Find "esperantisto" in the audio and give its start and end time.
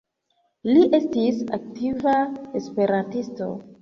2.61-3.51